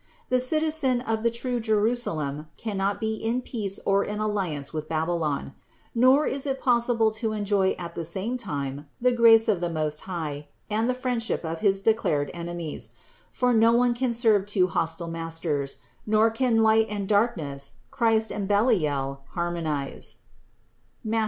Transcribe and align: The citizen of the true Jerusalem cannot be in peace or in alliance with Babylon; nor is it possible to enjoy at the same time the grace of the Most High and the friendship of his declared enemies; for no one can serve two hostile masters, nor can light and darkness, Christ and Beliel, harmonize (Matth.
The 0.29 0.39
citizen 0.39 1.01
of 1.01 1.21
the 1.21 1.29
true 1.29 1.59
Jerusalem 1.59 2.47
cannot 2.57 2.99
be 2.99 3.17
in 3.17 3.43
peace 3.43 3.79
or 3.85 4.03
in 4.03 4.19
alliance 4.19 4.73
with 4.73 4.89
Babylon; 4.89 5.53
nor 5.93 6.25
is 6.25 6.47
it 6.47 6.59
possible 6.59 7.11
to 7.11 7.33
enjoy 7.33 7.75
at 7.77 7.93
the 7.93 8.03
same 8.03 8.35
time 8.35 8.87
the 8.99 9.11
grace 9.11 9.47
of 9.47 9.61
the 9.61 9.69
Most 9.69 10.01
High 10.09 10.47
and 10.71 10.89
the 10.89 10.95
friendship 10.95 11.45
of 11.45 11.59
his 11.59 11.81
declared 11.81 12.31
enemies; 12.33 12.89
for 13.29 13.53
no 13.53 13.73
one 13.73 13.93
can 13.93 14.11
serve 14.11 14.47
two 14.47 14.65
hostile 14.65 15.07
masters, 15.07 15.77
nor 16.07 16.31
can 16.31 16.63
light 16.63 16.87
and 16.89 17.07
darkness, 17.07 17.73
Christ 17.91 18.31
and 18.31 18.49
Beliel, 18.49 19.19
harmonize 19.33 20.17
(Matth. 21.03 21.19